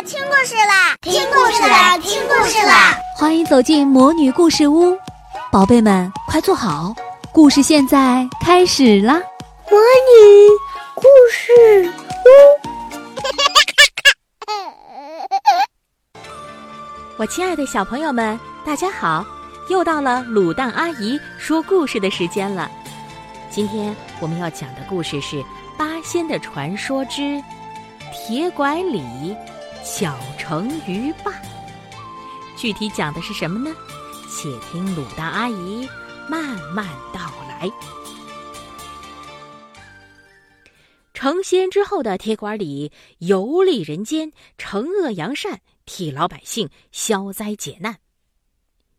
[0.00, 2.96] 啦，听故事啦，听故事啦，听故事啦！
[3.18, 4.96] 欢迎走进魔女故事屋，
[5.52, 6.94] 宝贝们快坐好，
[7.32, 9.20] 故事现在开始啦！
[9.70, 10.48] 魔女
[10.94, 11.92] 故事
[12.24, 12.28] 屋，
[17.20, 19.22] 我亲爱的小朋友们，大家好！
[19.68, 22.70] 又到了卤蛋阿姨说故事的时间了。
[23.50, 25.36] 今天我们要讲的故事是
[25.76, 27.38] 《八仙的传说之
[28.12, 29.36] 铁拐李
[29.82, 31.32] 小成鱼霸》。
[32.56, 33.74] 具体讲的是什么呢？
[34.28, 35.88] 且听鲁蛋阿姨
[36.28, 37.70] 慢慢道来。
[41.14, 47.98] 成仙之后的铁拐李游历人间，惩恶扬善，替老百姓消灾解难。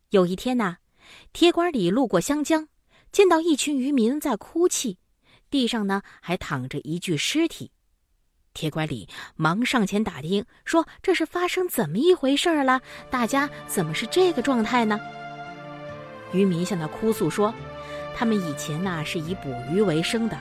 [0.09, 0.77] 有一天呐，
[1.33, 2.67] 铁拐李路过湘江，
[3.11, 4.97] 见到一群渔民在哭泣，
[5.49, 7.71] 地上呢还躺着一具尸体。
[8.53, 12.81] 铁拐李忙上前打听，说：“这是发生怎么一回事儿了？
[13.09, 14.99] 大家怎么是这个状态呢？”
[16.33, 17.53] 渔民向他哭诉说
[18.15, 20.37] ：“他们以前呐是以捕鱼为生的，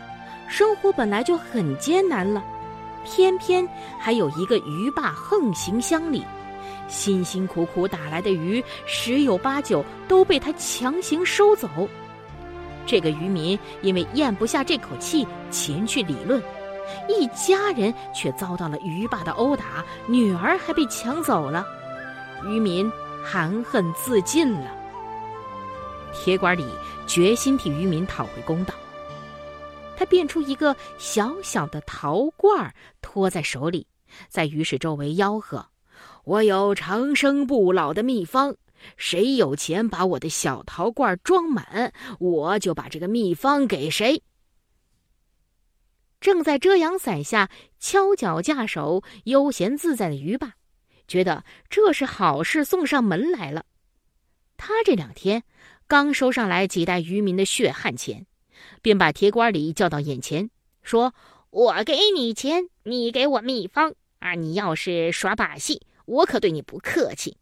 [0.48, 2.42] 生活本来就很艰难了，
[3.04, 3.66] 偏偏
[3.98, 6.24] 还有一个鱼霸横行乡里。”
[6.88, 11.68] 辛辛苦苦打来的鱼，十有八九都被他强行收走。
[12.84, 16.42] 这个渔民因为咽不下这口气，前去理论，
[17.08, 21.66] 一家人却遭到了鱼霸的殴打，女儿还被抢走了。
[22.44, 22.90] 渔民
[23.24, 24.70] 含恨自尽了。
[26.12, 26.66] 铁拐李
[27.06, 28.74] 决心替渔民讨回公道。
[29.96, 33.86] 他变出一个小小的陶罐，托在手里，
[34.28, 35.66] 在鱼市周围吆喝。
[36.24, 38.54] 我有长生不老的秘方，
[38.96, 44.22] 谁有钱把我的小陶罐装满，我就把这个秘方给谁。
[46.20, 50.54] 正在遮阳伞下敲脚架手、悠闲自在的鱼霸，
[51.08, 53.64] 觉得这是好事送上门来了。
[54.56, 55.42] 他这两天
[55.86, 58.26] 刚收上来几袋渔民的血汗钱，
[58.82, 60.50] 便把铁拐李叫到眼前，
[60.82, 61.14] 说
[61.50, 64.34] ：“我给你钱，你给我秘方啊！
[64.34, 67.36] 你要是耍把戏。”我可对你不客气。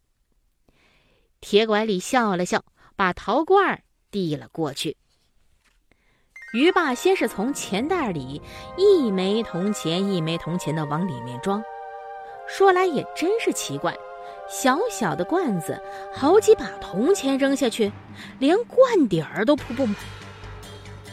[1.41, 2.63] 铁拐李笑了笑，
[2.95, 4.95] 把陶罐递了过去。
[6.51, 8.41] 鱼爸先是从钱袋里
[8.75, 11.63] 一枚铜钱一枚铜钱的往里面装，
[12.47, 13.95] 说来也真是奇怪，
[14.49, 15.79] 小小的罐子，
[16.11, 17.91] 好几把铜钱扔下去，
[18.39, 19.95] 连罐底儿都铺不满。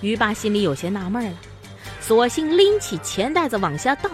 [0.00, 1.36] 鱼爸心里有些纳闷了，
[2.00, 4.08] 索性拎起钱袋子往下倒。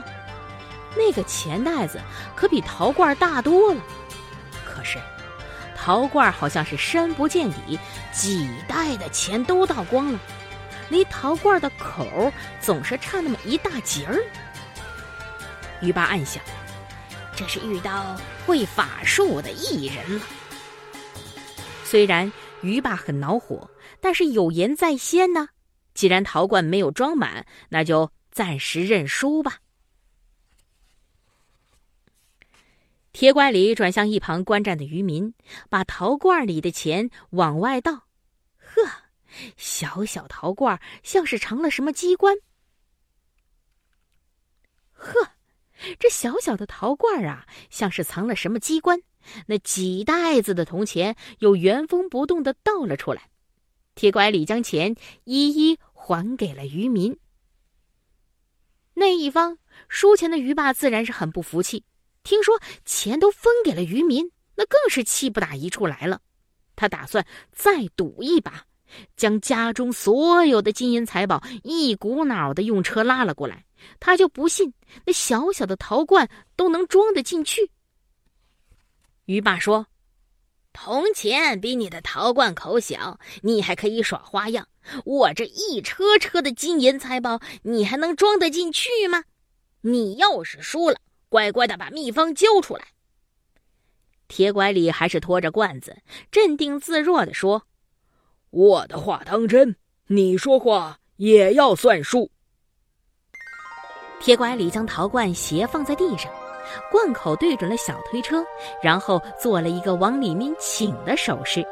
[0.96, 2.00] 那个钱袋子
[2.34, 3.80] 可比陶罐大多了，
[4.66, 4.98] 可是
[5.76, 7.78] 陶罐好像是深不见底，
[8.12, 10.18] 几袋的钱都倒光了，
[10.92, 12.30] 离陶罐的口
[12.60, 14.22] 总是差那么一大截儿。
[15.80, 16.42] 鱼霸暗想，
[17.34, 18.16] 这是遇到
[18.46, 20.24] 会法术的异人了。
[21.84, 23.70] 虽然鱼霸很恼火，
[24.00, 25.48] 但是有言在先呢，
[25.94, 29.58] 既然陶罐没有装满，那就暂时认输吧。
[33.12, 35.34] 铁拐李转向一旁观战的渔民，
[35.68, 38.04] 把陶罐里的钱往外倒。
[38.58, 38.88] 呵，
[39.56, 42.36] 小小陶罐像是藏了什么机关。
[44.92, 45.32] 呵，
[45.98, 49.02] 这小小的陶罐啊，像是藏了什么机关。
[49.46, 53.30] 那几袋子的铜钱又原封不动的倒了出来。
[53.94, 57.18] 铁拐李将钱一一还给了渔民。
[58.94, 61.84] 那一方输钱的渔霸自然是很不服气。
[62.22, 66.20] 听说钱都分给了渔民，那更是气不打一处来了。
[66.76, 68.66] 他打算再赌一把，
[69.16, 73.64] 将家中所有的金银财宝一股脑的用车拉了过来。
[73.98, 74.72] 他就不信
[75.04, 77.70] 那小小的陶罐都能装得进去。
[79.24, 79.86] 于爸说
[80.72, 84.68] ：“铜钱比你的陶罐口小，你还可以耍花样。
[85.04, 89.24] 我这一车车的金银财宝，你还能装得进去吗？
[89.80, 90.96] 你要是输了。”
[91.28, 92.88] 乖乖的把秘方交出来。
[94.28, 95.96] 铁拐李还是拖着罐子，
[96.30, 97.66] 镇定自若的说
[98.52, 99.74] ：“我的话当真，
[100.06, 102.30] 你说话也要算数。”
[104.20, 106.30] 铁拐李将陶罐斜放在地上，
[106.90, 108.44] 罐口对准了小推车，
[108.80, 111.66] 然后做了一个往里面请的手势，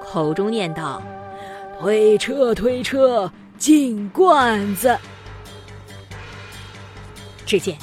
[0.00, 1.02] 口中念道
[1.80, 3.28] ：“推车，推车，
[3.58, 4.96] 进罐子。”
[7.44, 7.76] 只见。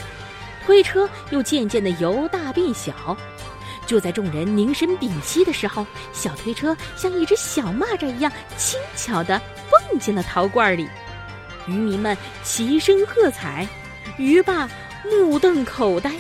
[0.65, 2.93] 推车又渐渐的由大变小，
[3.85, 10.87] 就在众人凝神屏息的时候，小推车像一只小蚂蚱一样轻巧的蹦进了陶罐里。
[11.67, 13.67] 渔民们齐声喝彩，
[14.17, 14.69] 鱼霸
[15.05, 16.11] 目瞪口呆。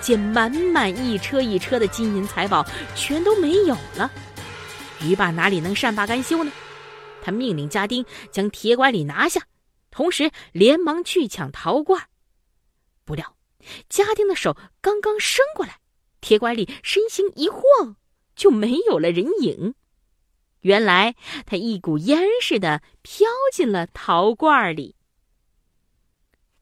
[0.00, 2.64] 见满满一车一车的金银财宝
[2.94, 4.10] 全都没有了，
[5.02, 6.52] 鱼霸哪里能善罢甘休呢？
[7.22, 9.40] 他命令家丁将铁拐李拿下，
[9.90, 12.00] 同时连忙去抢陶罐。
[13.04, 13.36] 不料，
[13.88, 15.78] 家丁的手刚刚伸过来，
[16.20, 17.96] 铁拐李身形一晃，
[18.34, 19.74] 就没有了人影。
[20.60, 21.14] 原来
[21.44, 24.96] 他一股烟似的飘进了陶罐里。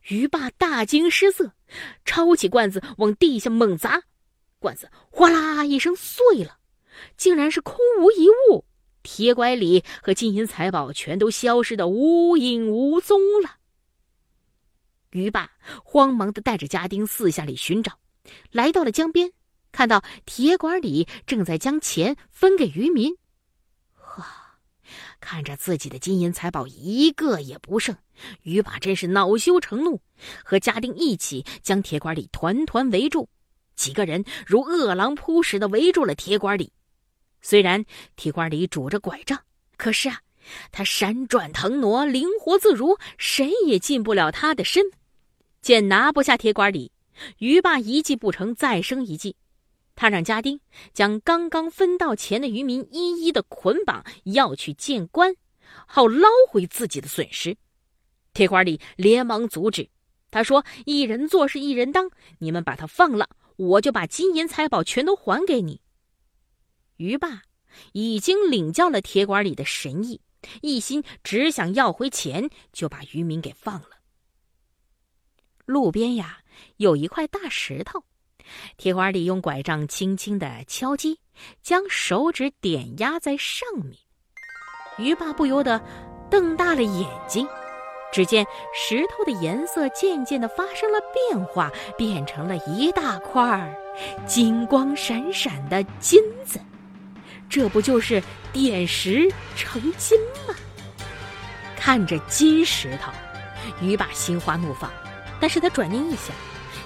[0.09, 1.55] 鱼爸大惊失色，
[2.05, 4.03] 抄起罐子往地下猛砸，
[4.59, 6.59] 罐子哗啦一声碎了，
[7.17, 8.67] 竟然是空无一物，
[9.03, 13.57] 铁拐李和金银财宝全都消失的无影无踪了。
[15.13, 15.53] 鱼爸
[15.83, 17.99] 慌忙的带着家丁四下里寻找，
[18.51, 19.33] 来到了江边，
[19.75, 23.17] 看到铁拐李正在将钱分给渔民。
[25.19, 27.97] 看着自己的金银财宝一个也不剩，
[28.43, 30.01] 鱼爸真是恼羞成怒，
[30.45, 33.29] 和家丁一起将铁拐李团团围住。
[33.75, 36.73] 几个人如饿狼扑食的围住了铁拐李。
[37.43, 37.85] 虽然
[38.15, 39.41] 铁拐李拄着拐杖，
[39.77, 40.21] 可是啊，
[40.71, 44.85] 他闪转腾挪，灵活自如，谁也进不了他的身。
[45.61, 46.93] 见拿不下铁拐李，
[47.39, 49.35] 鱼爸一计不成，再生一计。
[49.97, 50.61] 他让家丁
[50.93, 55.35] 将刚刚分到钱的渔民一一的捆绑，要去见官，
[55.87, 57.57] 好捞回自己的损失。
[58.33, 59.89] 铁拐李连忙阻止，
[60.31, 65.81] 他说：“一人做事一人当，你们把他放了，我就把金银财宝全都还给你。”
[66.99, 67.43] 鱼霸
[67.93, 70.21] 已经领教了铁拐李的神意，
[70.61, 73.91] 一心只想要回钱，就把渔民给放了。
[75.65, 76.41] 路边呀，
[76.79, 78.05] 有一块大石头。
[78.77, 81.19] 铁拐李用拐杖轻轻的敲击，
[81.63, 83.97] 将手指点压在上面。
[84.99, 85.81] 鱼爸不由得
[86.31, 87.47] 瞪大了眼睛，
[88.13, 93.77] 只见石头的颜色渐渐的发生了变化，变成了一大块
[94.27, 96.61] 金光闪闪的金子。
[97.49, 100.55] 这不就是点石成金吗？
[101.77, 103.13] 看着金石头，
[103.81, 104.91] 鱼爸心花怒放，
[105.41, 106.35] 但是他转念一想。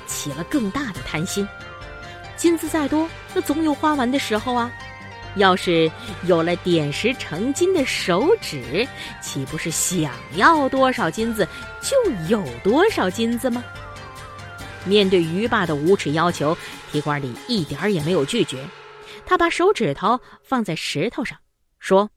[0.08, 1.46] 起了更大的贪心，
[2.36, 4.68] 金子再多，那总有花完的时候啊。
[5.36, 5.88] 要是
[6.24, 8.88] 有了点石成金的手指，
[9.22, 11.46] 岂不是想要多少金子
[11.80, 11.96] 就
[12.28, 13.62] 有多少金子吗？
[14.84, 16.56] 面对鱼爸的无耻要求，
[16.90, 18.66] 铁拐李一点儿也没有拒绝。
[19.26, 21.38] 他把手指头放在石头上，
[21.78, 22.10] 说：“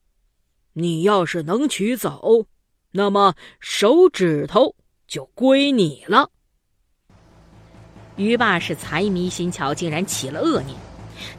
[0.74, 2.48] 你要是能取走，
[2.92, 4.74] 那么手指头
[5.06, 6.30] 就归你了。”
[8.22, 10.78] 于爸是财迷心窍，竟然起了恶念。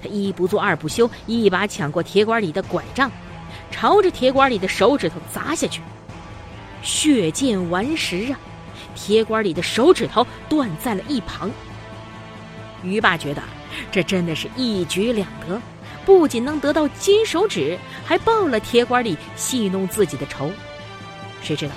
[0.03, 3.09] 他一不做二不休，一把抢过铁管里的拐杖，
[3.71, 5.81] 朝着铁管里的手指头砸下去。
[6.83, 8.39] 血溅顽石啊！
[8.97, 11.49] 铁管里的手指头断在了一旁。
[12.83, 13.41] 于爸觉得
[13.93, 15.61] 这真的是一举两得，
[16.05, 20.51] 不仅能得到金手指，还报了铁管里戏弄自己的仇。
[21.43, 21.75] 谁知道，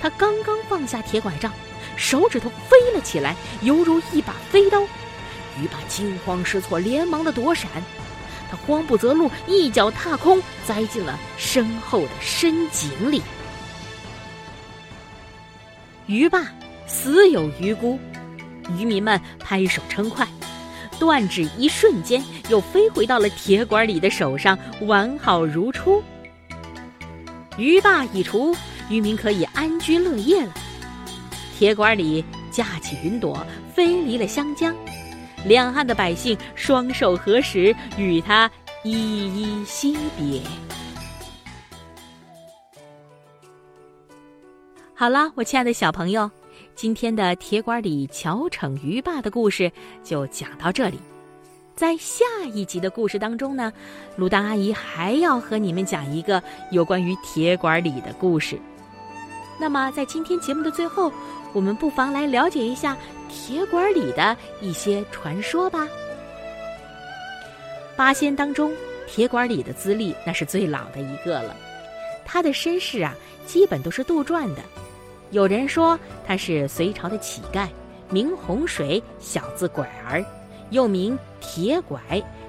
[0.00, 1.52] 他刚刚放下铁拐杖。
[1.96, 4.82] 手指头飞了起来，犹如一把飞刀。
[5.60, 7.70] 鱼爸惊慌失措，连忙的躲闪。
[8.50, 13.22] 他慌不择路，一脚踏空，栽进了身后的深井里。
[16.06, 16.52] 鱼爸
[16.86, 17.98] 死有余辜，
[18.76, 20.26] 渔民们拍手称快。
[20.98, 26.02] 断指一瞬间，又飞回到了铁管里的手上，完好如初。
[27.56, 28.54] 鱼霸已除，
[28.88, 30.52] 渔民可以安居乐业了。
[31.60, 33.36] 铁拐李架起云朵，
[33.74, 34.74] 飞离了湘江，
[35.44, 38.50] 两岸的百姓双手合十，与他
[38.82, 40.40] 依依惜别。
[44.94, 46.30] 好了，我亲爱的小朋友，
[46.74, 49.70] 今天的铁拐李巧逞鱼霸的故事
[50.02, 50.98] 就讲到这里。
[51.74, 52.24] 在下
[52.54, 53.70] 一集的故事当中呢，
[54.16, 58.58] 鲁丹阿姨还要和你们讲一个有关于铁拐李的故事。
[59.60, 61.12] 那么，在今天节目的最后。
[61.52, 62.96] 我们不妨来了解一下
[63.28, 65.86] 铁拐李的一些传说吧。
[67.96, 68.72] 八仙当中，
[69.06, 71.54] 铁拐李的资历那是最老的一个了。
[72.24, 73.14] 他的身世啊，
[73.46, 74.62] 基本都是杜撰的。
[75.30, 77.68] 有人说他是隋朝的乞丐，
[78.08, 80.24] 名洪水，小字拐儿，
[80.70, 82.00] 又名铁拐，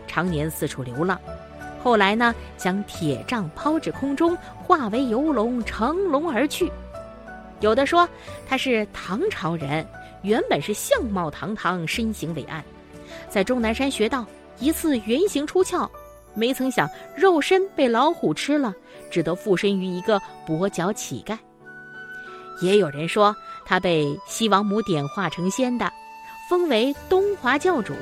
[0.08, 1.20] 常年四处流浪。
[1.84, 6.72] 后来呢，将铁杖抛至空中，化为游龙，乘龙而去。
[7.62, 8.08] 有的说
[8.48, 9.88] 他是唐朝人，
[10.24, 12.62] 原本是相貌堂堂，身形伟岸，
[13.30, 14.26] 在终南山学道，
[14.60, 15.90] 一次原形出窍，
[16.34, 18.74] 没曾想肉身被老虎吃了，
[19.10, 21.38] 只得附身于一个跛脚乞丐。
[22.62, 25.92] 也有人说他被西王母点化成仙的，
[26.50, 27.94] 封为东华教主，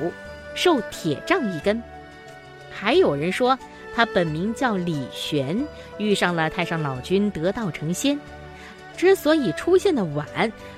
[0.54, 1.82] 受铁杖一根。
[2.70, 3.58] 还有人说
[3.94, 5.62] 他本名叫李玄，
[5.98, 8.18] 遇上了太上老君得道成仙。
[8.96, 10.26] 之所以出现的晚，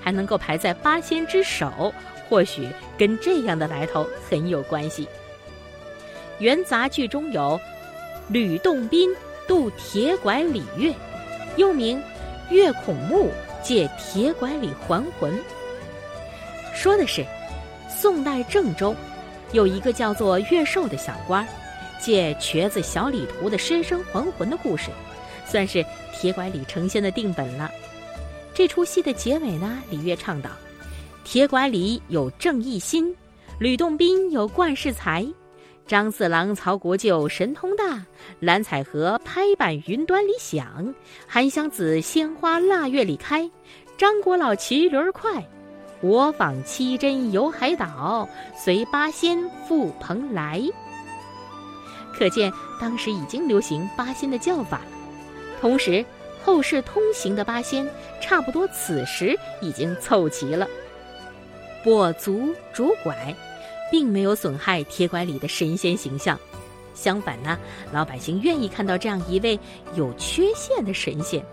[0.00, 1.92] 还能够排在八仙之首，
[2.28, 5.08] 或许跟这样的来头很有关系。
[6.38, 7.60] 元杂剧中有
[8.28, 9.10] 吕洞宾
[9.46, 10.92] 渡铁拐李月，
[11.56, 12.02] 又名
[12.50, 13.30] 月孔目
[13.62, 15.36] 借铁拐李还魂。
[16.74, 17.24] 说的是
[17.88, 18.94] 宋代郑州
[19.52, 21.46] 有一个叫做岳寿的小官，
[22.00, 24.90] 借瘸子小李图的尸身还魂的故事，
[25.44, 27.70] 算是铁拐李成仙的定本了。
[28.54, 30.50] 这出戏的结尾呢，李月唱道
[31.24, 33.16] ：“铁拐李有正义心，
[33.58, 35.26] 吕洞宾有冠世才，
[35.86, 38.04] 张四郎曹国舅神通大，
[38.40, 40.94] 蓝采和拍板云端里响，
[41.26, 43.50] 韩湘子鲜花腊月里开，
[43.96, 45.42] 张国老骑驴儿快，
[46.02, 50.62] 我访七真游海岛，随八仙赴蓬莱。”
[52.14, 54.86] 可见当时已经流行八仙的叫法了，
[55.58, 56.04] 同时。
[56.44, 57.88] 后世通行的八仙，
[58.20, 60.66] 差不多此时已经凑齐了。
[61.84, 63.34] 跛足拄拐，
[63.90, 66.38] 并没有损害铁拐李的神仙形象，
[66.94, 67.58] 相反呢，
[67.92, 69.58] 老百姓愿意看到这样一位
[69.94, 71.44] 有缺陷的神仙。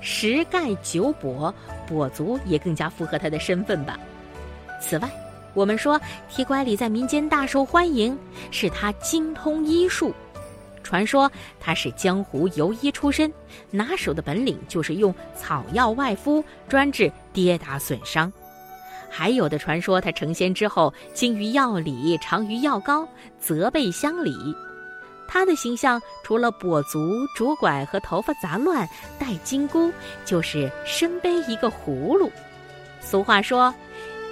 [0.00, 1.52] 十盖九跛，
[1.88, 3.98] 跛足也更加符合他的身份吧。
[4.80, 5.08] 此外，
[5.54, 8.18] 我们说铁拐李在民间大受欢迎，
[8.50, 10.14] 是他精通医术。
[10.84, 13.32] 传说他是江湖游医出身，
[13.70, 18.32] 拿手的本领就是用草药外敷，专治跌打损伤。
[19.10, 23.08] 还有的传说他成仙之后精于药理，长于药膏，
[23.40, 24.32] 责备乡里。
[25.26, 26.98] 他的形象除了跛足、
[27.34, 28.86] 拄拐和头发杂乱、
[29.18, 29.90] 戴金箍，
[30.24, 32.30] 就是身背一个葫芦。
[33.00, 33.74] 俗话说：“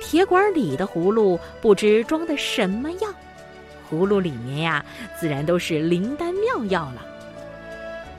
[0.02, 3.08] 铁管里的葫芦不知装的什么药。”
[3.92, 4.82] 葫芦里面呀，
[5.20, 7.06] 自然都是灵丹妙药了。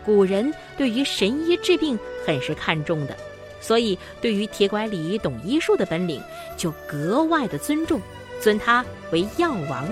[0.05, 3.17] 古人对于神医治病很是看重的，
[3.59, 6.21] 所以对于铁拐李懂医术的本领
[6.55, 7.99] 就格外的尊重，
[8.39, 9.89] 尊他为药王。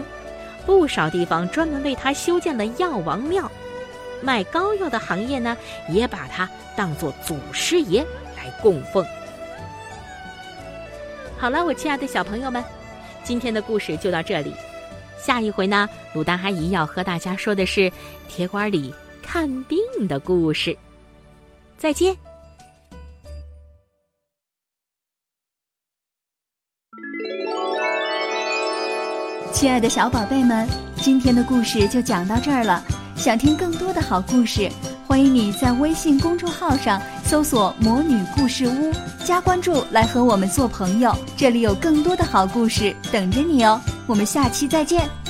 [0.63, 3.51] 不少地方专门为他修建了药王庙，
[4.21, 5.57] 卖膏药的行业呢，
[5.89, 8.05] 也把他当做祖师爷
[8.37, 9.03] 来供奉。
[11.39, 12.63] 好了，我亲爱的小朋友们，
[13.23, 14.53] 今天的故事就到这里。
[15.23, 17.91] 下一回呢，鲁丹阿姨要和大家说的是
[18.27, 20.75] 铁管里看病的故事。
[21.77, 22.17] 再见，
[29.53, 32.83] 亲爱的小宝贝们，今天的故事就讲到这儿了。
[33.15, 34.71] 想听更多的好故事，
[35.07, 38.91] 欢迎你在微信公众号上搜索“魔女故事屋”，
[39.23, 41.15] 加关注来和我们做朋友。
[41.37, 43.79] 这里有更多的好故事等着你哦。
[44.07, 45.20] 我们下期再见。